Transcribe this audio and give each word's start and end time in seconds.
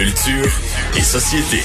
Culture 0.00 0.50
et 0.96 1.02
société. 1.02 1.58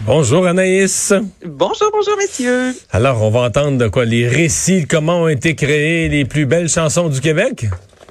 Bonjour 0.00 0.44
Anaïs. 0.48 1.14
Bonjour, 1.46 1.92
bonjour 1.92 2.16
messieurs. 2.16 2.74
Alors, 2.90 3.22
on 3.22 3.30
va 3.30 3.42
entendre 3.42 3.78
de 3.78 3.86
quoi? 3.86 4.04
Les 4.04 4.26
récits, 4.26 4.86
comment 4.88 5.22
ont 5.22 5.28
été 5.28 5.54
créées 5.54 6.08
les 6.08 6.24
plus 6.24 6.44
belles 6.44 6.68
chansons 6.68 7.08
du 7.08 7.20
Québec? 7.20 7.66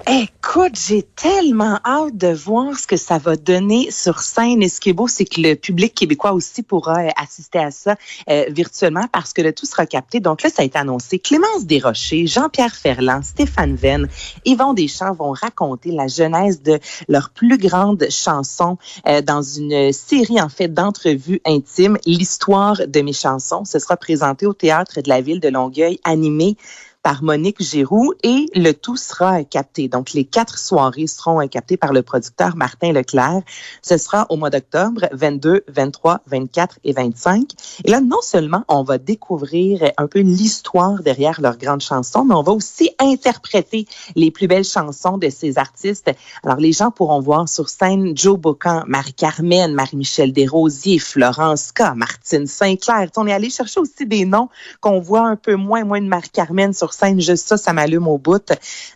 Écoute, 0.05 0.77
j'ai 0.85 1.01
tellement 1.01 1.79
hâte 1.85 2.17
de 2.17 2.27
voir 2.27 2.77
ce 2.77 2.85
que 2.85 2.97
ça 2.97 3.19
va 3.19 3.37
donner 3.37 3.89
sur 3.89 4.19
scène. 4.19 4.61
Et 4.61 4.67
ce 4.67 4.81
qui 4.81 4.89
est 4.89 4.93
beau, 4.93 5.07
c'est 5.07 5.23
que 5.23 5.39
le 5.39 5.55
public 5.55 5.95
québécois 5.95 6.33
aussi 6.33 6.61
pourra 6.61 7.05
euh, 7.05 7.09
assister 7.15 7.59
à 7.59 7.71
ça 7.71 7.95
euh, 8.29 8.43
virtuellement 8.49 9.07
parce 9.13 9.31
que 9.31 9.41
le 9.41 9.53
tout 9.53 9.65
sera 9.65 9.85
capté. 9.85 10.19
Donc 10.19 10.43
là, 10.43 10.49
ça 10.49 10.61
a 10.61 10.65
été 10.65 10.77
annoncé. 10.77 11.19
Clémence 11.19 11.65
Desrochers, 11.65 12.27
Jean-Pierre 12.27 12.75
Ferland, 12.75 13.23
Stéphane 13.23 13.75
Venn, 13.75 14.09
Yvon 14.43 14.73
Deschamps 14.73 15.13
vont 15.13 15.31
raconter 15.31 15.91
la 15.91 16.07
genèse 16.07 16.61
de 16.61 16.79
leur 17.07 17.29
plus 17.29 17.57
grande 17.57 18.05
chanson 18.09 18.77
euh, 19.07 19.21
dans 19.21 19.41
une 19.41 19.93
série, 19.93 20.41
en 20.41 20.49
fait, 20.49 20.67
d'entrevues 20.67 21.39
intimes, 21.45 21.97
l'histoire 22.05 22.81
de 22.85 23.01
mes 23.01 23.13
chansons. 23.13 23.63
Ce 23.63 23.79
sera 23.79 23.95
présenté 23.95 24.47
au 24.47 24.53
Théâtre 24.53 25.01
de 25.01 25.07
la 25.07 25.21
Ville 25.21 25.39
de 25.39 25.47
Longueuil, 25.47 26.01
animé 26.03 26.57
par 27.03 27.21
Monique 27.21 27.61
Giroux 27.61 28.13
et 28.23 28.45
le 28.55 28.71
tout 28.71 28.95
sera 28.95 29.43
capté. 29.43 29.89
Donc, 29.89 30.13
les 30.13 30.23
quatre 30.23 30.57
soirées 30.57 31.07
seront 31.07 31.45
captées 31.49 31.75
par 31.75 31.91
le 31.91 32.01
producteur 32.01 32.55
Martin 32.55 32.93
Leclerc. 32.93 33.41
Ce 33.81 33.97
sera 33.97 34.25
au 34.29 34.37
mois 34.37 34.49
d'octobre, 34.49 35.01
22, 35.11 35.65
23, 35.67 36.21
24 36.25 36.79
et 36.85 36.93
25. 36.93 37.51
Et 37.83 37.91
là, 37.91 37.99
non 37.99 38.21
seulement 38.21 38.63
on 38.69 38.83
va 38.83 38.97
découvrir 38.97 39.91
un 39.97 40.07
peu 40.07 40.19
l'histoire 40.19 41.03
derrière 41.03 41.41
leurs 41.41 41.57
grandes 41.57 41.81
chansons, 41.81 42.23
mais 42.23 42.35
on 42.35 42.41
va 42.41 42.53
aussi 42.53 42.91
interpréter 42.99 43.85
les 44.15 44.31
plus 44.31 44.47
belles 44.47 44.63
chansons 44.63 45.17
de 45.17 45.29
ces 45.29 45.57
artistes. 45.57 46.09
Alors, 46.43 46.57
les 46.57 46.71
gens 46.71 46.89
pourront 46.89 47.19
voir 47.19 47.49
sur 47.49 47.67
scène 47.67 48.15
Joe 48.15 48.39
Bocan, 48.39 48.83
Marie-Carmen, 48.87 49.73
Marie-Michel 49.73 50.31
Desrosiers, 50.31 50.99
Florence 50.99 51.73
K, 51.73 51.95
Martine 51.95 52.47
Sinclair. 52.47 53.09
On 53.17 53.27
est 53.27 53.33
allé 53.33 53.49
chercher 53.49 53.81
aussi 53.81 54.05
des 54.05 54.25
noms 54.25 54.47
qu'on 54.79 55.01
voit 55.01 55.27
un 55.27 55.35
peu 55.35 55.55
moins, 55.55 55.83
moins 55.83 55.99
de 55.99 56.07
Marie-Carmen 56.07 56.71
sur 56.71 56.92
scène, 56.93 57.19
juste 57.19 57.47
ça, 57.47 57.57
ça 57.57 57.73
m'allume 57.73 58.07
au 58.07 58.17
bout. 58.17 58.51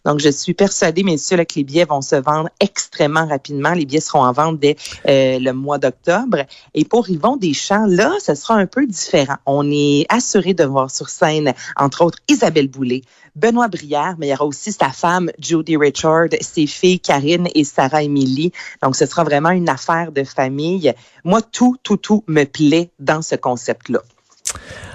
Donc, 0.06 0.20
je 0.20 0.30
suis 0.30 0.53
persuadée, 0.53 1.03
messieurs, 1.03 1.38
là, 1.38 1.45
que 1.45 1.56
les 1.56 1.64
billets 1.64 1.86
vont 1.86 2.02
se 2.02 2.16
vendre 2.16 2.50
extrêmement 2.59 3.28
rapidement. 3.28 3.73
Les 3.73 3.86
billets 3.86 4.02
seront 4.02 4.23
en 4.23 4.31
vente 4.31 4.59
dès 4.59 4.76
euh, 5.08 5.39
le 5.39 5.52
mois 5.52 5.78
d'octobre. 5.78 6.45
Et 6.73 6.86
pour 6.86 7.09
Yvon 7.09 7.38
Deschamps, 7.38 7.86
là, 7.88 8.14
ce 8.23 8.36
sera 8.36 8.56
un 8.56 8.66
peu 8.66 8.86
différent. 8.86 9.38
On 9.45 9.70
est 9.72 10.06
assuré 10.09 10.54
de 10.54 10.64
voir 10.64 10.92
sur 10.92 11.09
scène, 11.09 11.54
entre 11.76 12.04
autres, 12.04 12.20
Isabelle 12.28 12.67
Boulay, 12.67 13.02
Benoît 13.36 13.67
Brière, 13.67 14.16
mais 14.17 14.28
il 14.28 14.30
y 14.32 14.34
aura 14.34 14.45
aussi 14.45 14.72
sa 14.72 14.89
femme, 14.89 15.30
Judy 15.39 15.78
Richard, 15.78 16.30
ses 16.42 16.67
filles, 16.67 17.00
Karine 17.00 17.48
et 17.54 17.64
Sarah 17.64 18.04
Emily. 18.04 18.52
Donc, 18.82 18.95
ce 18.95 19.06
sera 19.06 19.23
vraiment 19.23 19.52
une 19.52 19.70
affaire 19.70 20.11
de 20.11 20.23
famille. 20.23 20.94
Moi, 21.23 21.42
tout, 21.42 21.78
tout, 21.84 21.98
tout 21.98 22.23
me 22.28 22.45
plaît 22.45 22.89
dans 23.00 23.22
ce 23.22 23.36
concept-là. 23.36 24.00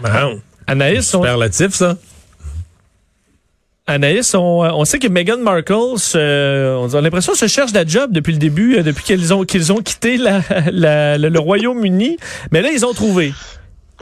Wow. 0.02 0.40
Anaïs, 0.66 1.08
superlatif, 1.08 1.74
ça. 1.74 1.96
Anaïs, 3.92 4.34
on, 4.34 4.60
on, 4.62 4.84
sait 4.84 4.98
que 4.98 5.08
Meghan 5.08 5.38
Markle, 5.38 5.72
on 5.74 6.94
a 6.94 7.00
l'impression, 7.00 7.34
se 7.34 7.46
cherche 7.46 7.72
la 7.72 7.86
job 7.86 8.12
depuis 8.12 8.32
le 8.32 8.38
début, 8.38 8.76
euh, 8.76 8.82
depuis 8.82 9.04
qu'ils 9.04 9.32
ont, 9.32 9.44
qu'ils 9.44 9.72
ont 9.72 9.80
quitté 9.82 10.16
la, 10.16 10.40
la, 10.72 11.18
le, 11.18 11.28
le 11.28 11.38
Royaume-Uni. 11.38 12.16
Mais 12.50 12.62
là, 12.62 12.70
ils 12.72 12.84
ont 12.84 12.92
trouvé. 12.92 13.32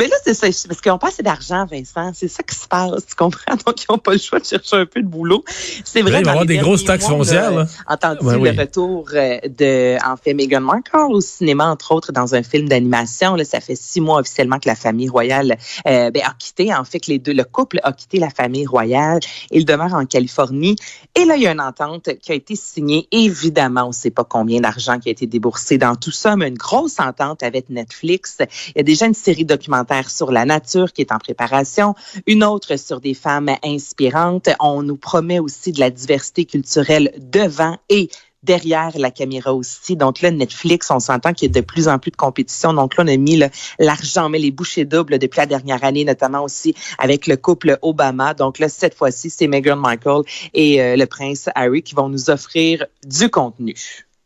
Mais 0.00 0.08
là, 0.08 0.16
c'est 0.24 0.32
ça, 0.32 0.46
parce 0.66 0.80
qu'ils 0.80 0.90
n'ont 0.90 0.98
pas 0.98 1.08
assez 1.08 1.22
d'argent, 1.22 1.66
Vincent. 1.70 2.12
C'est 2.14 2.28
ça 2.28 2.42
qui 2.42 2.56
se 2.56 2.66
passe, 2.66 3.04
tu 3.06 3.14
comprends? 3.14 3.54
Donc, 3.66 3.82
ils 3.82 3.86
n'ont 3.90 3.98
pas 3.98 4.12
le 4.12 4.18
choix 4.18 4.40
de 4.40 4.46
chercher 4.46 4.76
un 4.76 4.86
peu 4.86 5.02
de 5.02 5.06
boulot. 5.06 5.44
C'est 5.84 6.00
vrai. 6.00 6.20
Il 6.20 6.24
va 6.24 6.30
y 6.30 6.30
avoir 6.30 6.46
des 6.46 6.56
grosses 6.56 6.84
taxes 6.84 7.06
foncières, 7.06 7.50
là. 7.50 7.66
entendu 7.86 8.24
ouais, 8.24 8.52
le 8.52 8.60
retour 8.62 9.10
euh, 9.12 9.38
de, 9.46 9.98
en 10.02 10.16
fait, 10.16 10.32
Meghan 10.32 10.62
Markle 10.62 10.96
au 11.10 11.20
cinéma, 11.20 11.68
entre 11.68 11.92
autres, 11.92 12.12
dans 12.12 12.34
un 12.34 12.42
film 12.42 12.66
d'animation. 12.66 13.34
Là, 13.34 13.44
ça 13.44 13.60
fait 13.60 13.76
six 13.76 14.00
mois 14.00 14.20
officiellement 14.20 14.58
que 14.58 14.68
la 14.68 14.74
famille 14.74 15.10
royale 15.10 15.58
euh, 15.86 16.10
ben, 16.10 16.22
a 16.24 16.32
quitté, 16.38 16.72
en 16.74 16.84
fait, 16.84 17.00
que 17.00 17.10
les 17.10 17.18
deux, 17.18 17.34
le 17.34 17.44
couple 17.44 17.78
a 17.82 17.92
quitté 17.92 18.18
la 18.18 18.30
famille 18.30 18.64
royale. 18.64 19.20
Il 19.50 19.66
demeure 19.66 19.92
en 19.92 20.06
Californie. 20.06 20.76
Et 21.14 21.26
là, 21.26 21.36
il 21.36 21.42
y 21.42 21.46
a 21.46 21.52
une 21.52 21.60
entente 21.60 22.08
qui 22.22 22.32
a 22.32 22.34
été 22.34 22.56
signée. 22.56 23.06
Évidemment, 23.12 23.84
on 23.84 23.88
ne 23.88 23.92
sait 23.92 24.08
pas 24.08 24.24
combien 24.24 24.62
d'argent 24.62 24.98
qui 24.98 25.10
a 25.10 25.12
été 25.12 25.26
déboursé 25.26 25.76
dans 25.76 25.94
tout 25.94 26.10
ça, 26.10 26.36
mais 26.36 26.48
une 26.48 26.56
grosse 26.56 27.00
entente 27.00 27.42
avec 27.42 27.68
Netflix. 27.68 28.38
Il 28.68 28.78
y 28.78 28.80
a 28.80 28.82
déjà 28.82 29.04
une 29.04 29.12
série 29.12 29.44
documentaire 29.44 29.89
sur 30.08 30.30
la 30.30 30.44
nature 30.44 30.92
qui 30.92 31.02
est 31.02 31.12
en 31.12 31.18
préparation, 31.18 31.94
une 32.26 32.44
autre 32.44 32.76
sur 32.76 33.00
des 33.00 33.14
femmes 33.14 33.50
inspirantes. 33.64 34.48
On 34.60 34.82
nous 34.82 34.96
promet 34.96 35.38
aussi 35.38 35.72
de 35.72 35.80
la 35.80 35.90
diversité 35.90 36.44
culturelle 36.44 37.12
devant 37.18 37.76
et 37.88 38.08
derrière 38.42 38.92
la 38.96 39.10
caméra 39.10 39.52
aussi. 39.52 39.96
Donc 39.96 40.22
là, 40.22 40.30
Netflix, 40.30 40.90
on 40.90 41.00
s'entend 41.00 41.32
qu'il 41.32 41.48
y 41.48 41.50
a 41.50 41.60
de 41.60 41.66
plus 41.66 41.88
en 41.88 41.98
plus 41.98 42.10
de 42.10 42.16
compétition. 42.16 42.72
Donc 42.72 42.96
là, 42.96 43.04
on 43.04 43.08
a 43.08 43.16
mis 43.16 43.42
l'argent, 43.78 44.28
mais 44.28 44.38
les 44.38 44.50
bouchées 44.50 44.84
doubles 44.84 45.18
depuis 45.18 45.38
la 45.40 45.46
dernière 45.46 45.84
année, 45.84 46.04
notamment 46.04 46.42
aussi 46.42 46.74
avec 46.98 47.26
le 47.26 47.36
couple 47.36 47.78
Obama. 47.82 48.34
Donc 48.34 48.58
là, 48.58 48.68
cette 48.68 48.94
fois-ci, 48.94 49.30
c'est 49.30 49.46
Meghan 49.46 49.76
Markle 49.76 50.22
et 50.54 50.80
euh, 50.80 50.96
le 50.96 51.06
prince 51.06 51.48
Harry 51.54 51.82
qui 51.82 51.94
vont 51.94 52.08
nous 52.08 52.30
offrir 52.30 52.86
du 53.04 53.28
contenu. 53.28 53.74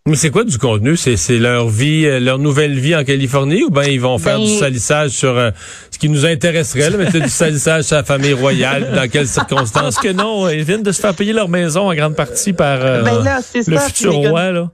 Mais 0.06 0.16
c'est 0.16 0.30
quoi 0.30 0.44
du 0.44 0.58
contenu? 0.58 0.98
C'est 0.98 1.38
leur 1.38 1.70
vie, 1.70 2.04
euh, 2.04 2.20
leur 2.20 2.38
nouvelle 2.38 2.78
vie 2.78 2.94
en 2.94 3.04
Californie 3.04 3.64
ou 3.64 3.70
bien 3.70 3.84
ils 3.84 4.02
vont 4.02 4.18
faire 4.18 4.38
du 4.38 4.44
ben- 4.44 4.58
salissage 4.58 5.12
sur 5.12 5.30
euh, 5.30 5.50
ce 5.90 5.98
qui 5.98 6.10
nous 6.10 6.26
intéresserait, 6.26 6.90
là, 6.90 6.98
mais 6.98 7.10
c'est 7.10 7.22
du 7.22 7.30
salissage 7.30 7.84
sur 7.84 7.96
la 7.96 8.04
famille 8.04 8.34
royale, 8.34 8.92
dans 8.94 9.08
quelles 9.08 9.26
circonstances? 9.26 9.96
que 9.96 10.12
non, 10.12 10.46
ils 10.50 10.62
viennent 10.62 10.82
de 10.82 10.92
se 10.92 11.00
faire 11.00 11.14
payer 11.14 11.32
leur 11.32 11.48
maison 11.48 11.90
en 11.90 11.94
grande 11.94 12.16
partie 12.16 12.52
par 12.52 12.80
euh, 12.82 13.00
ben 13.00 13.24
le 13.66 13.78
futur 13.78 14.12
roi. 14.12 14.52
Là 14.52 14.70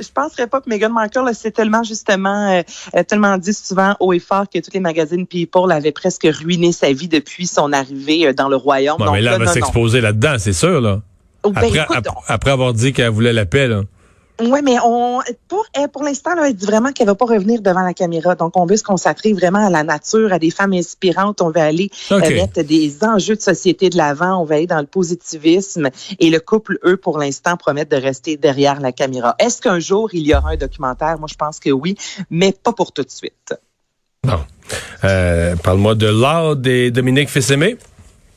je 0.00 0.08
penserais 0.12 0.48
pas 0.48 0.60
que 0.60 0.68
Meghan 0.68 0.90
Markle, 0.90 1.30
c'est 1.32 1.52
tellement 1.52 1.84
justement, 1.84 2.60
tellement 3.06 3.38
dit 3.38 3.54
souvent 3.54 3.94
haut 4.00 4.12
et 4.12 4.18
fort 4.18 4.46
que 4.52 4.58
tous 4.58 4.72
les 4.74 4.80
magazines 4.80 5.28
People 5.28 5.70
avaient 5.70 5.92
presque 5.92 6.26
ruiné 6.26 6.72
sa 6.72 6.92
vie 6.92 7.06
depuis 7.06 7.46
son 7.46 7.72
arrivée 7.72 8.34
dans 8.34 8.48
le 8.48 8.56
royaume. 8.56 8.96
mais 9.12 9.20
là, 9.20 9.34
elle 9.36 9.44
va 9.44 9.52
s'exposer 9.52 10.00
là-dedans, 10.00 10.34
c'est 10.38 10.52
sûr, 10.52 10.80
là. 10.80 11.02
Oh, 11.44 11.52
ben, 11.52 11.62
après, 11.78 12.00
après, 12.26 12.50
avoir 12.50 12.72
dit 12.72 12.92
qu'elle 12.92 13.10
voulait 13.10 13.32
la 13.32 13.46
paix, 13.46 13.68
là. 13.68 13.82
Oui, 14.40 14.60
mais 14.64 14.76
on 14.84 15.20
pour 15.48 15.66
pour 15.92 16.02
l'instant, 16.02 16.30
elle 16.42 16.54
dit 16.54 16.66
vraiment 16.66 16.92
qu'elle 16.92 17.06
va 17.06 17.14
pas 17.14 17.26
revenir 17.26 17.60
devant 17.60 17.82
la 17.82 17.94
caméra. 17.94 18.34
Donc, 18.34 18.56
on 18.56 18.66
veut 18.66 18.76
se 18.76 18.82
consacrer 18.82 19.32
vraiment 19.32 19.64
à 19.66 19.70
la 19.70 19.84
nature, 19.84 20.32
à 20.32 20.38
des 20.38 20.50
femmes 20.50 20.72
inspirantes. 20.72 21.40
On 21.42 21.50
veut 21.50 21.60
aller 21.60 21.90
euh, 22.10 22.18
mettre 22.18 22.62
des 22.62 23.04
enjeux 23.04 23.36
de 23.36 23.40
société 23.40 23.90
de 23.90 23.96
l'avant. 23.96 24.40
On 24.40 24.44
va 24.44 24.56
aller 24.56 24.66
dans 24.66 24.80
le 24.80 24.86
positivisme. 24.86 25.90
Et 26.18 26.30
le 26.30 26.40
couple, 26.40 26.78
eux, 26.84 26.96
pour 26.96 27.18
l'instant, 27.18 27.56
promettent 27.56 27.90
de 27.90 27.96
rester 27.96 28.36
derrière 28.36 28.80
la 28.80 28.92
caméra. 28.92 29.34
Est-ce 29.38 29.60
qu'un 29.60 29.78
jour, 29.78 30.10
il 30.12 30.26
y 30.26 30.34
aura 30.34 30.50
un 30.50 30.56
documentaire? 30.56 31.18
Moi, 31.18 31.28
je 31.30 31.36
pense 31.36 31.60
que 31.60 31.70
oui, 31.70 31.96
mais 32.30 32.52
pas 32.52 32.72
pour 32.72 32.92
tout 32.92 33.02
de 33.02 33.10
suite. 33.10 33.54
Bon. 34.24 34.38
Euh, 35.04 35.56
Parle-moi 35.56 35.94
de 35.94 36.06
l'art 36.06 36.56
des 36.56 36.90
Dominique 36.90 37.28
Fessémé. 37.28 37.76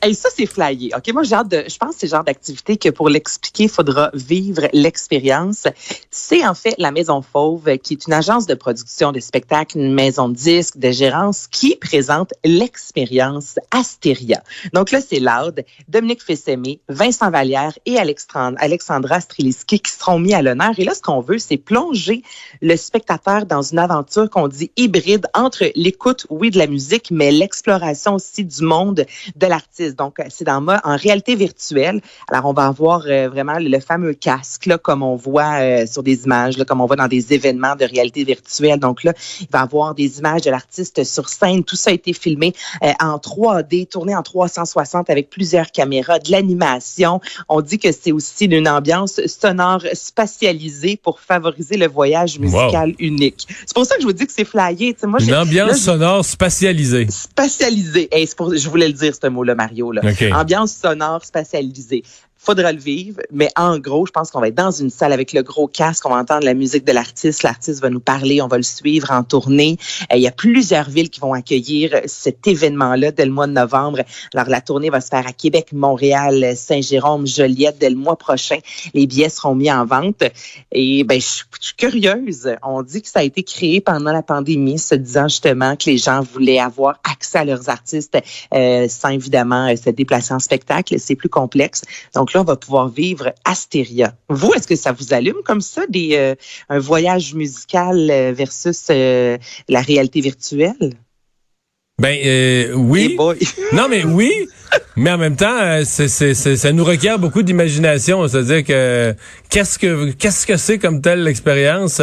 Et 0.04 0.14
ça, 0.14 0.28
c'est 0.34 0.46
flyé. 0.46 0.92
OK, 0.94 1.12
moi, 1.12 1.22
j'ai 1.22 1.34
hâte 1.34 1.48
de, 1.48 1.64
je 1.68 1.76
pense 1.78 1.94
que 1.94 2.00
c'est 2.00 2.06
le 2.06 2.10
genre 2.10 2.24
d'activité 2.24 2.76
que 2.76 2.90
pour 2.90 3.08
l'expliquer, 3.08 3.64
il 3.64 3.68
faudra 3.70 4.10
vivre 4.12 4.68
l'expérience. 4.72 5.66
C'est 6.10 6.46
en 6.46 6.54
fait 6.54 6.74
la 6.78 6.90
Maison 6.90 7.22
Fauve, 7.22 7.78
qui 7.78 7.94
est 7.94 8.06
une 8.06 8.12
agence 8.12 8.46
de 8.46 8.54
production 8.54 9.10
de 9.10 9.20
spectacles, 9.20 9.78
une 9.78 9.94
maison 9.94 10.28
de 10.28 10.34
disques, 10.34 10.76
de 10.76 10.90
gérance, 10.90 11.48
qui 11.48 11.76
présente 11.76 12.34
l'expérience 12.44 13.58
Astéria. 13.70 14.42
Donc 14.74 14.90
là, 14.90 15.00
c'est 15.00 15.18
Loud, 15.18 15.64
Dominique 15.88 16.22
Fessémé, 16.22 16.78
Vincent 16.88 17.30
Vallière 17.30 17.76
et 17.86 17.96
Alexandra 17.98 19.20
Streliski 19.20 19.80
qui 19.80 19.90
seront 19.90 20.18
mis 20.18 20.34
à 20.34 20.42
l'honneur. 20.42 20.72
Et 20.78 20.84
là, 20.84 20.94
ce 20.94 21.00
qu'on 21.00 21.20
veut, 21.20 21.38
c'est 21.38 21.56
plonger 21.56 22.22
le 22.60 22.76
spectateur 22.76 23.46
dans 23.46 23.62
une 23.62 23.78
aventure 23.78 24.28
qu'on 24.28 24.48
dit 24.48 24.70
hybride 24.76 25.26
entre 25.34 25.70
l'écoute, 25.74 26.26
oui, 26.28 26.50
de 26.50 26.58
la 26.58 26.66
musique, 26.66 27.10
mais 27.10 27.32
l'exploration 27.32 28.14
aussi 28.14 28.44
du 28.44 28.62
monde 28.62 29.06
de 29.34 29.46
l'artiste. 29.46 29.85
Donc, 29.94 30.18
c'est 30.28 30.44
dans 30.44 30.66
en 30.66 30.96
réalité 30.96 31.36
virtuelle. 31.36 32.00
Alors, 32.30 32.46
on 32.46 32.52
va 32.52 32.66
avoir 32.66 33.04
euh, 33.06 33.28
vraiment 33.28 33.58
le, 33.58 33.80
fameux 33.80 34.14
casque, 34.14 34.66
là, 34.66 34.78
comme 34.78 35.02
on 35.02 35.16
voit 35.16 35.60
euh, 35.60 35.86
sur 35.86 36.02
des 36.02 36.24
images, 36.24 36.56
là, 36.56 36.64
comme 36.64 36.80
on 36.80 36.86
voit 36.86 36.96
dans 36.96 37.08
des 37.08 37.32
événements 37.32 37.76
de 37.76 37.84
réalité 37.84 38.24
virtuelle. 38.24 38.78
Donc 38.78 39.04
là, 39.04 39.12
il 39.40 39.48
va 39.52 39.60
avoir 39.60 39.94
des 39.94 40.18
images 40.18 40.42
de 40.42 40.50
l'artiste 40.50 41.04
sur 41.04 41.28
scène. 41.28 41.62
Tout 41.62 41.76
ça 41.76 41.90
a 41.90 41.92
été 41.92 42.12
filmé 42.12 42.52
euh, 42.82 42.92
en 43.00 43.16
3D, 43.18 43.86
tourné 43.88 44.16
en 44.16 44.22
360 44.22 45.10
avec 45.10 45.30
plusieurs 45.30 45.70
caméras, 45.70 46.18
de 46.18 46.30
l'animation. 46.30 47.20
On 47.48 47.60
dit 47.60 47.78
que 47.78 47.92
c'est 47.92 48.12
aussi 48.12 48.46
une 48.46 48.68
ambiance 48.68 49.20
sonore 49.26 49.82
spatialisée 49.92 50.98
pour 51.02 51.20
favoriser 51.20 51.76
le 51.76 51.86
voyage 51.86 52.38
musical 52.38 52.94
unique. 52.98 53.46
C'est 53.66 53.74
pour 53.74 53.86
ça 53.86 53.96
que 53.96 54.02
je 54.02 54.06
vous 54.06 54.12
dis 54.12 54.26
que 54.26 54.32
c'est 54.32 54.44
flyé. 54.44 54.96
moi, 55.04 55.20
une 55.20 55.34
ambiance 55.34 55.78
sonore 55.78 56.24
spatialisée. 56.24 57.06
Spatialisée. 57.10 58.08
Hey, 58.10 58.26
pour, 58.36 58.54
je 58.54 58.68
voulais 58.68 58.88
le 58.88 58.94
dire, 58.94 59.14
ce 59.20 59.26
mot-là, 59.28 59.54
Marie. 59.54 59.75
Ambiance 60.32 60.74
sonore 60.74 61.24
spatialisée. 61.24 62.02
Faudra 62.38 62.72
le 62.72 62.78
vivre, 62.78 63.20
mais 63.32 63.48
en 63.56 63.78
gros, 63.78 64.06
je 64.06 64.12
pense 64.12 64.30
qu'on 64.30 64.40
va 64.40 64.48
être 64.48 64.54
dans 64.54 64.70
une 64.70 64.90
salle 64.90 65.12
avec 65.12 65.32
le 65.32 65.42
gros 65.42 65.66
casque, 65.66 66.06
on 66.06 66.10
va 66.10 66.16
entendre 66.16 66.44
la 66.44 66.54
musique 66.54 66.84
de 66.84 66.92
l'artiste, 66.92 67.42
l'artiste 67.42 67.80
va 67.80 67.90
nous 67.90 68.00
parler, 68.00 68.40
on 68.40 68.46
va 68.46 68.56
le 68.56 68.62
suivre 68.62 69.10
en 69.10 69.24
tournée. 69.24 69.78
Euh, 70.12 70.16
il 70.16 70.22
y 70.22 70.28
a 70.28 70.32
plusieurs 70.32 70.88
villes 70.88 71.10
qui 71.10 71.20
vont 71.20 71.32
accueillir 71.32 72.00
cet 72.06 72.46
événement-là 72.46 73.10
dès 73.10 73.24
le 73.24 73.32
mois 73.32 73.46
de 73.46 73.52
novembre. 73.52 74.02
Alors, 74.34 74.48
la 74.48 74.60
tournée 74.60 74.90
va 74.90 75.00
se 75.00 75.08
faire 75.08 75.26
à 75.26 75.32
Québec, 75.32 75.72
Montréal, 75.72 76.54
Saint-Jérôme, 76.56 77.26
Joliette 77.26 77.78
dès 77.78 77.90
le 77.90 77.96
mois 77.96 78.16
prochain. 78.16 78.58
Les 78.94 79.06
billets 79.06 79.28
seront 79.28 79.54
mis 79.54 79.72
en 79.72 79.84
vente. 79.84 80.22
Et 80.72 81.04
ben, 81.04 81.20
je 81.20 81.26
suis 81.26 81.74
curieuse. 81.76 82.54
On 82.62 82.82
dit 82.82 83.02
que 83.02 83.08
ça 83.08 83.20
a 83.20 83.22
été 83.22 83.42
créé 83.42 83.80
pendant 83.80 84.12
la 84.12 84.22
pandémie, 84.22 84.78
se 84.78 84.94
disant 84.94 85.28
justement 85.28 85.74
que 85.76 85.90
les 85.90 85.98
gens 85.98 86.20
voulaient 86.20 86.60
avoir 86.60 87.00
accès 87.10 87.38
à 87.38 87.44
leurs 87.44 87.68
artistes 87.68 88.18
euh, 88.54 88.86
sans 88.88 89.08
évidemment 89.08 89.74
se 89.76 89.90
déplacer 89.90 90.34
en 90.34 90.38
spectacle. 90.38 90.94
C'est 90.98 91.16
plus 91.16 91.28
complexe. 91.28 91.82
Donc 92.14 92.25
on 92.34 92.44
va 92.44 92.56
pouvoir 92.56 92.88
vivre 92.88 93.32
Astéria. 93.44 94.14
Vous, 94.28 94.52
est-ce 94.54 94.66
que 94.66 94.76
ça 94.76 94.92
vous 94.92 95.14
allume 95.14 95.42
comme 95.44 95.60
ça, 95.60 95.86
des, 95.88 96.10
euh, 96.14 96.34
un 96.68 96.78
voyage 96.78 97.34
musical 97.34 98.10
euh, 98.10 98.32
versus 98.32 98.86
euh, 98.90 99.38
la 99.68 99.80
réalité 99.80 100.20
virtuelle? 100.20 100.94
Ben 101.98 102.74
oui. 102.74 103.16
non 103.72 103.88
mais 103.88 104.04
oui, 104.04 104.30
mais 104.96 105.12
en 105.12 105.16
même 105.16 105.34
temps, 105.34 105.80
c'est, 105.84 106.08
c'est, 106.08 106.34
ça 106.34 106.72
nous 106.72 106.84
requiert 106.84 107.18
beaucoup 107.18 107.42
d'imagination. 107.42 108.28
C'est-à-dire 108.28 108.64
que 108.64 109.14
qu'est-ce 109.48 109.78
que 109.78 110.10
qu'est-ce 110.12 110.46
que 110.46 110.58
c'est 110.58 110.78
comme 110.78 111.00
telle 111.00 111.22
l'expérience 111.22 112.02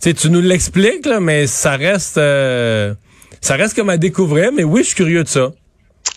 Tu 0.00 0.30
nous 0.30 0.40
l'expliques 0.40 1.04
là, 1.04 1.20
mais 1.20 1.46
ça 1.46 1.76
reste 1.76 2.14
ça 2.14 3.56
reste 3.56 3.74
comme 3.76 3.90
à 3.90 3.98
découvrir. 3.98 4.50
Mais 4.50 4.64
oui, 4.64 4.80
je 4.80 4.86
suis 4.86 4.96
curieux 4.96 5.24
de 5.24 5.28
ça 5.28 5.52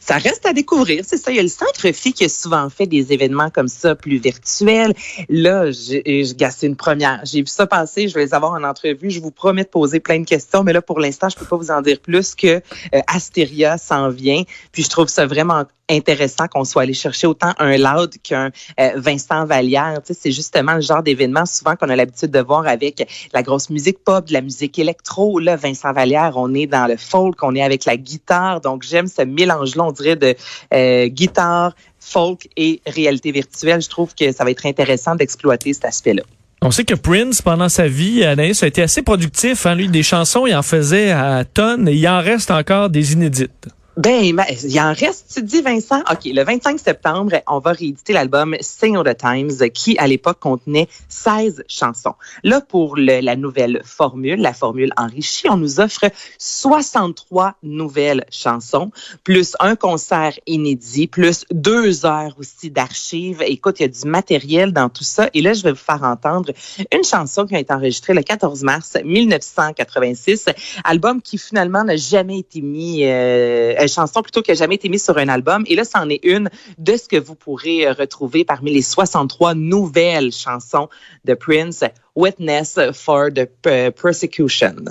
ça 0.06 0.18
reste 0.18 0.46
à 0.46 0.54
découvrir. 0.54 1.04
C'est 1.08 1.18
ça. 1.18 1.32
Il 1.32 1.38
y 1.38 1.40
a 1.40 1.44
le 1.44 1.48
Centre 1.48 1.92
Phi 1.92 2.12
qui 2.12 2.26
a 2.26 2.30
souvent 2.30 2.70
fait 2.70 2.88
des 2.88 3.14
événements 3.14 3.50
comme 3.50 3.70
ça, 3.70 3.96
plus 3.96 4.18
virtuels. 4.18 4.94
Là, 5.30 5.72
j'ai 5.72 6.24
c'est 6.26 6.68
une 6.68 6.76
première. 6.76 7.22
J'ai 7.24 7.40
vu 7.40 7.48
ça 7.48 7.68
passer. 7.68 8.10
Je 8.10 8.14
vais 8.14 8.26
les 8.26 8.34
avoir 8.34 8.52
en 8.52 8.64
entrevue. 8.64 9.10
Je 9.10 9.22
vous 9.22 9.32
promets 9.32 9.64
de 9.64 9.70
poser 9.70 10.00
plein 10.00 10.20
de 10.20 10.26
questions. 10.26 10.64
Mais 10.64 10.74
là, 10.74 10.82
pour 10.82 11.00
l'instant, 11.00 11.30
je 11.30 11.38
peux 11.38 11.46
pas 11.46 11.56
vous 11.56 11.72
en 11.72 11.82
dire 11.82 12.00
plus 12.00 12.36
que 12.36 12.48
euh, 12.48 13.00
Astéria 13.08 13.78
s'en 13.78 14.10
vient. 14.10 14.44
Puis 14.72 14.84
je 14.84 14.90
trouve 14.90 15.08
ça 15.08 15.26
vraiment 15.26 15.64
intéressant 15.90 16.48
qu'on 16.48 16.64
soit 16.64 16.84
allé 16.84 16.94
chercher 16.94 17.28
autant 17.28 17.54
un 17.60 17.78
Loud 17.78 18.16
qu'un 18.24 18.52
euh, 18.80 18.92
Vincent 18.96 19.46
Vallière. 19.46 20.00
Tu 20.06 20.14
sais, 20.14 20.20
c'est 20.24 20.32
justement 20.32 20.76
le 20.76 20.82
genre 20.82 21.04
d'événement 21.04 21.46
souvent 21.46 21.76
qu'on 21.76 21.90
a 21.90 21.96
l'habitude 21.96 22.32
de 22.32 22.40
voir 22.40 22.68
avec 22.68 23.08
la 23.34 23.44
grosse 23.44 23.70
musique 23.70 24.04
pop, 24.04 24.26
de 24.28 24.34
la 24.34 24.42
musique 24.42 24.80
électro. 24.80 25.40
Là, 25.40 25.56
Vincent 25.56 25.92
Vallière, 25.92 26.34
on 26.36 26.54
est 26.54 26.68
dans 26.68 26.88
le 26.88 26.98
folk, 26.98 27.42
on 27.44 27.54
est 27.56 27.62
avec 27.62 27.86
la 27.86 27.98
guitare. 27.98 28.62
Donc, 28.62 28.84
j'aime 28.84 29.08
ce 29.08 29.24
mélange-là, 29.24 29.84
dirait, 29.94 30.16
de 30.16 30.36
euh, 30.74 31.08
guitare, 31.08 31.76
folk 32.00 32.48
et 32.58 32.82
réalité 32.86 33.32
virtuelle. 33.32 33.82
Je 33.82 33.90
trouve 33.90 34.14
que 34.14 34.32
ça 34.32 34.44
va 34.44 34.52
être 34.52 34.66
intéressant 34.66 35.16
d'exploiter 35.16 35.74
cet 35.74 35.86
aspect-là. 35.86 36.24
On 36.62 36.72
sait 36.72 36.86
que 36.86 36.96
Prince, 36.96 37.42
pendant 37.42 37.68
sa 37.68 37.88
vie, 37.88 38.24
Anaïs 38.24 38.64
a 38.64 38.68
été 38.68 38.82
assez 38.82 39.02
productif. 39.02 39.66
Hein? 39.66 39.76
Lui, 39.76 39.90
des 39.90 40.04
chansons, 40.04 40.48
il 40.48 40.56
en 40.56 40.62
faisait 40.62 41.12
à 41.12 41.44
tonnes 41.44 41.90
et 41.90 41.94
il 41.94 42.08
en 42.08 42.22
reste 42.22 42.52
encore 42.52 42.90
des 42.90 43.14
inédites. 43.14 43.68
Ben, 43.96 44.24
il 44.24 44.80
en 44.80 44.92
reste, 44.92 45.34
tu 45.36 45.44
dis, 45.44 45.62
Vincent? 45.62 46.00
OK, 46.12 46.22
le 46.26 46.44
25 46.44 46.80
septembre, 46.80 47.44
on 47.48 47.60
va 47.60 47.74
rééditer 47.74 48.12
l'album 48.12 48.56
Sing 48.60 48.98
of 48.98 49.06
the 49.06 49.16
Times, 49.16 49.70
qui, 49.72 49.96
à 50.00 50.08
l'époque, 50.08 50.40
contenait 50.40 50.88
16 51.10 51.64
chansons. 51.68 52.16
Là, 52.44 52.60
pour 52.60 52.98
la 52.98 53.36
nouvelle 53.36 53.82
formule, 53.86 54.42
la 54.42 54.54
formule 54.54 54.92
enrichie, 54.98 55.48
on 55.48 55.58
nous 55.58 55.80
offre 55.80 56.06
63 56.40 57.54
nouvelles 57.62 58.26
chansons, 58.32 58.90
plus 59.24 59.56
un 59.60 59.76
concert 59.76 60.34
inédit, 60.48 61.06
plus 61.06 61.46
deux 61.52 62.08
heures 62.08 62.34
aussi 62.40 62.72
d'archives. 62.72 63.44
Écoute, 63.46 63.80
il 63.80 63.84
y 63.84 63.86
a 63.86 63.90
du 63.90 64.08
matériel 64.08 64.74
dans 64.74 64.90
tout 64.90 65.04
ça. 65.04 65.30
Et 65.36 65.44
là, 65.44 65.54
je 65.54 65.62
vais 65.62 65.72
vous 65.72 65.78
faire 65.78 66.02
entendre 66.02 66.52
une 66.92 67.04
chanson 67.04 67.46
qui 67.46 67.56
a 67.56 67.60
été 67.60 67.72
enregistrée 67.72 68.16
le 68.16 68.24
14 68.24 68.64
mars 68.64 68.98
1986, 69.06 70.46
album 70.84 71.22
qui, 71.22 71.38
finalement, 71.38 71.84
n'a 71.84 71.96
jamais 71.96 72.40
été 72.40 72.60
mis... 72.62 73.06
Euh, 73.06 73.83
chanson 73.88 74.22
plutôt 74.22 74.42
qui 74.42 74.52
n'a 74.52 74.56
jamais 74.56 74.76
été 74.76 74.90
mise 74.90 75.04
sur 75.04 75.18
un 75.18 75.30
album. 75.30 75.64
Et 75.68 75.76
là, 75.76 75.84
c'en 75.86 76.10
est 76.10 76.24
une 76.24 76.50
de 76.78 76.98
ce 76.98 77.08
que 77.08 77.18
vous 77.18 77.36
pourrez 77.36 77.88
euh, 77.88 77.94
retrouver 77.94 78.44
parmi 78.44 78.72
les 78.72 78.82
63 78.82 79.56
nouvelles 79.56 80.32
chansons 80.32 80.90
de 81.26 81.34
Prince, 81.34 81.84
Witness 82.16 82.80
for 82.94 83.30
the 83.34 83.50
euh, 83.68 83.92
Persecution. 83.92 84.86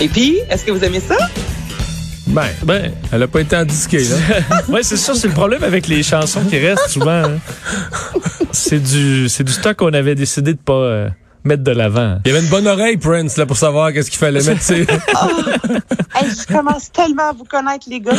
Et 0.00 0.08
puis, 0.08 0.38
est-ce 0.48 0.64
que 0.64 0.70
vous 0.70 0.82
aimez 0.82 1.00
ça? 1.00 1.16
Ben, 2.26 2.46
ben, 2.64 2.92
elle 3.12 3.22
a 3.22 3.28
pas 3.28 3.40
été 3.40 3.54
en 3.54 3.64
disque, 3.66 3.92
là. 3.92 4.16
oui, 4.68 4.80
c'est 4.82 4.96
sûr, 4.96 5.14
c'est 5.14 5.28
le 5.28 5.34
problème 5.34 5.62
avec 5.62 5.88
les 5.88 6.02
chansons 6.02 6.42
qui 6.44 6.58
restent 6.58 6.88
souvent. 6.88 7.24
Hein. 7.24 7.38
C'est 8.50 8.78
du, 8.78 9.28
c'est 9.28 9.44
du 9.44 9.52
stock 9.52 9.76
qu'on 9.76 9.92
avait 9.92 10.14
décidé 10.14 10.54
de 10.54 10.58
pas 10.58 10.72
euh, 10.72 11.08
mettre 11.44 11.64
de 11.64 11.72
l'avant. 11.72 12.18
Il 12.24 12.32
y 12.32 12.34
avait 12.34 12.42
une 12.42 12.50
bonne 12.50 12.66
oreille, 12.66 12.96
Prince, 12.96 13.36
là, 13.36 13.44
pour 13.44 13.58
savoir 13.58 13.92
qu'est-ce 13.92 14.10
qu'il 14.10 14.18
fallait 14.18 14.42
mettre. 14.42 14.62
oh, 14.70 16.20
je 16.22 16.54
commence 16.54 16.90
tellement 16.92 17.30
à 17.30 17.32
vous 17.32 17.44
connaître, 17.44 17.86
les 17.90 18.00
gars. 18.00 18.12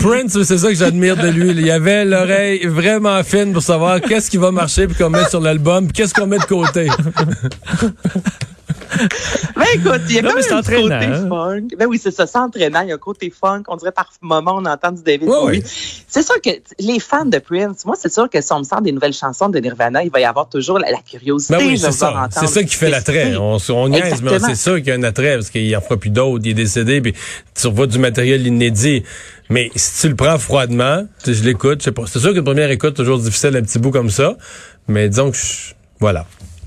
Prince, 0.00 0.42
c'est 0.42 0.58
ça 0.58 0.68
que 0.68 0.74
j'admire 0.74 1.16
de 1.16 1.28
lui. 1.28 1.50
Il 1.50 1.66
y 1.66 1.70
avait 1.70 2.04
l'oreille 2.04 2.66
vraiment 2.66 3.22
fine 3.22 3.52
pour 3.52 3.62
savoir 3.62 4.00
qu'est-ce 4.00 4.28
qui 4.28 4.38
va 4.38 4.50
marcher 4.50 4.88
puis 4.88 4.96
qu'on 4.96 5.10
met 5.10 5.24
sur 5.26 5.40
l'album, 5.40 5.86
puis 5.86 5.92
qu'est-ce 5.92 6.14
qu'on 6.14 6.26
met 6.26 6.38
de 6.38 6.44
côté. 6.44 6.88
Ben 9.56 9.64
écoute, 9.74 10.02
il 10.08 10.14
y 10.14 10.18
a 10.18 10.22
quand 10.22 10.34
même 10.34 10.44
un 10.50 10.62
côté 10.62 10.94
hein? 10.94 11.28
funk. 11.28 11.68
Ben 11.78 11.86
oui, 11.86 11.98
c'est 12.02 12.10
ça, 12.10 12.26
c'est 12.26 12.38
entraînant. 12.38 12.82
Il 12.82 12.88
y 12.88 12.92
a 12.92 12.94
un 12.94 12.98
côté 12.98 13.30
funk. 13.30 13.62
On 13.68 13.76
dirait 13.76 13.92
par 13.92 14.10
moment, 14.20 14.56
on 14.56 14.64
entend 14.64 14.92
du 14.92 15.02
David 15.02 15.26
Bowie. 15.26 15.62
C'est 16.08 16.22
sûr 16.22 16.40
que 16.40 16.50
les 16.78 17.00
fans 17.00 17.24
de 17.24 17.38
Prince, 17.38 17.84
moi, 17.84 17.96
c'est 17.98 18.12
sûr 18.12 18.28
que 18.28 18.40
si 18.40 18.52
on 18.52 18.60
me 18.60 18.64
sort 18.64 18.80
des 18.80 18.92
nouvelles 18.92 19.12
chansons 19.12 19.48
de 19.48 19.58
Nirvana, 19.58 20.02
il 20.02 20.10
va 20.10 20.20
y 20.20 20.24
avoir 20.24 20.48
toujours 20.48 20.78
la, 20.78 20.88
curiosité. 21.08 21.56
Ben 21.56 21.66
oui, 21.66 21.78
c'est 21.78 21.92
ça. 21.92 22.28
C'est 22.30 22.46
ça 22.46 22.62
qui 22.62 22.74
fait 22.74 22.90
l'attrait. 22.90 23.36
On, 23.36 23.58
on 23.70 23.88
niaise, 23.88 24.22
mais 24.22 24.38
c'est 24.38 24.54
ça 24.54 24.80
qui 24.80 24.90
a 24.90 24.94
un 24.94 25.02
attrait 25.02 25.34
parce 25.34 25.50
qu'il 25.50 25.74
en 25.76 25.80
fera 25.80 25.96
plus 25.96 26.10
d'autres. 26.10 26.44
Il 26.44 26.50
est 26.50 26.54
décédé, 26.54 27.00
puis 27.00 27.14
tu 27.54 27.66
revois 27.66 27.86
du 27.86 27.98
matériel 27.98 28.46
inédit. 28.46 29.04
Mais 29.50 29.70
si 29.74 30.02
tu 30.02 30.08
le 30.08 30.16
prends 30.16 30.38
froidement, 30.38 31.06
je 31.26 31.42
l'écoute, 31.42 31.80
je 31.80 31.84
sais 31.84 31.92
pas. 31.92 32.04
C'est 32.06 32.18
sûr 32.18 32.30
que 32.30 32.36
la 32.36 32.42
première 32.42 32.70
écoute 32.70 32.94
toujours 32.94 33.18
difficile, 33.18 33.56
un 33.56 33.62
petit 33.62 33.78
bout 33.78 33.90
comme 33.90 34.10
ça. 34.10 34.36
Mais 34.88 35.08
disons 35.08 35.30
que 35.30 35.36
voilà. 36.00 36.26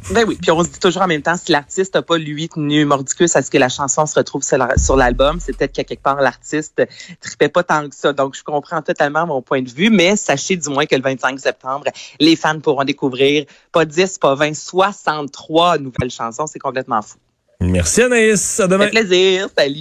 Ben 0.09 0.25
oui, 0.27 0.37
puis 0.41 0.51
on 0.51 0.63
se 0.63 0.69
dit 0.69 0.79
toujours 0.79 1.03
en 1.03 1.07
même 1.07 1.21
temps, 1.21 1.37
si 1.37 1.51
l'artiste 1.51 1.95
n'a 1.95 2.01
pas, 2.01 2.17
lui, 2.17 2.49
tenu 2.49 2.83
mordicus 2.85 3.35
à 3.35 3.41
ce 3.41 3.51
que 3.51 3.57
la 3.57 3.69
chanson 3.69 4.05
se 4.05 4.15
retrouve 4.15 4.41
sur 4.43 4.97
l'album, 4.97 5.39
c'est 5.39 5.55
peut-être 5.55 5.71
qu'à 5.71 5.83
quelque 5.83 6.01
part, 6.01 6.19
l'artiste 6.19 6.81
tripait 7.21 7.49
pas 7.49 7.63
tant 7.63 7.87
que 7.87 7.95
ça. 7.95 8.11
Donc, 8.11 8.35
je 8.35 8.43
comprends 8.43 8.81
totalement 8.81 9.25
mon 9.25 9.41
point 9.41 9.61
de 9.61 9.69
vue, 9.69 9.89
mais 9.89 10.15
sachez 10.15 10.57
du 10.57 10.69
moins 10.69 10.85
que 10.85 10.95
le 10.95 11.01
25 11.01 11.39
septembre, 11.39 11.85
les 12.19 12.35
fans 12.35 12.59
pourront 12.59 12.83
découvrir 12.83 13.45
pas 13.71 13.85
10, 13.85 14.17
pas 14.17 14.35
20, 14.35 14.53
63 14.53 15.77
nouvelles 15.77 16.11
chansons. 16.11 16.47
C'est 16.47 16.59
complètement 16.59 17.01
fou. 17.01 17.17
Merci 17.61 18.01
Anaïs. 18.01 18.59
À 18.59 18.67
demain. 18.67 18.85
Fait 18.85 19.01
plaisir. 19.01 19.47
Salut. 19.55 19.75